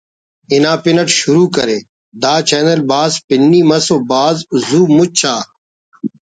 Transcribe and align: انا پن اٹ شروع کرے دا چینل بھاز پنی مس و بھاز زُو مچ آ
انا 0.53 0.73
پن 0.83 0.97
اٹ 1.01 1.09
شروع 1.19 1.47
کرے 1.55 1.77
دا 2.21 2.33
چینل 2.49 2.79
بھاز 2.89 3.11
پنی 3.27 3.61
مس 3.69 3.85
و 3.93 3.97
بھاز 4.11 4.35
زُو 4.67 4.81
مچ 4.95 5.19
آ 5.35 5.37